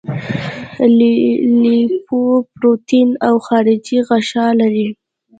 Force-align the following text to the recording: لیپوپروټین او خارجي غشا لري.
لیپوپروټین 1.61 3.09
او 3.27 3.35
خارجي 3.47 3.97
غشا 4.07 4.47
لري. 4.59 4.87